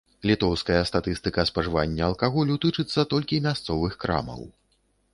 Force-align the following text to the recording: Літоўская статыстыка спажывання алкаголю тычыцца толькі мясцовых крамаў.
Літоўская 0.29 0.79
статыстыка 0.89 1.45
спажывання 1.51 2.03
алкаголю 2.09 2.59
тычыцца 2.67 3.07
толькі 3.15 3.43
мясцовых 3.49 3.91
крамаў. 4.05 4.41